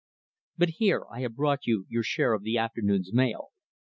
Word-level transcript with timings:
But 0.57 0.69
here 0.79 1.03
I 1.11 1.19
have 1.21 1.35
brought 1.35 1.67
you 1.67 1.85
your 1.87 2.01
share 2.01 2.33
of 2.33 2.41
the 2.41 2.57
afternoon's 2.57 3.13
mail." 3.13 3.49